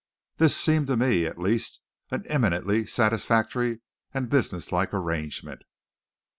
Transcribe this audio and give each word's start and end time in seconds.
This 0.37 0.57
seemed 0.57 0.87
to 0.87 0.97
me, 0.97 1.27
at 1.27 1.37
least, 1.37 1.79
an 2.09 2.25
eminently 2.25 2.87
satisfactory 2.87 3.81
and 4.15 4.31
businesslike 4.31 4.95
arrangement. 4.95 5.61